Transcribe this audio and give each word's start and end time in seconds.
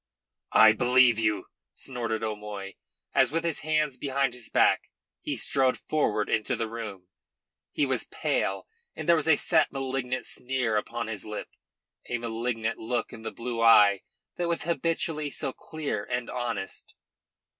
"I 0.55 0.73
believe 0.73 1.19
you," 1.19 1.45
snorted 1.75 2.23
O'Moy, 2.23 2.73
as 3.13 3.31
with 3.31 3.43
his 3.43 3.59
hands 3.59 3.99
behind 3.99 4.33
his 4.33 4.49
back 4.49 4.89
he 5.19 5.35
strode 5.35 5.77
forward 5.77 6.27
into 6.27 6.55
the 6.55 6.67
room. 6.67 7.07
He 7.71 7.85
was 7.85 8.07
pale, 8.09 8.65
and 8.95 9.07
there 9.07 9.15
was 9.15 9.27
a 9.27 9.35
set, 9.35 9.71
malignant 9.71 10.25
sneer 10.25 10.75
upon 10.75 11.05
his 11.05 11.23
lip, 11.23 11.49
a 12.09 12.17
malignant 12.17 12.79
look 12.79 13.13
in 13.13 13.21
the 13.21 13.29
blue 13.31 13.61
eyes 13.61 13.99
that 14.37 14.47
were 14.47 14.55
habitually 14.55 15.29
so 15.29 15.53
clear 15.53 16.03
and 16.03 16.31
honest. 16.31 16.95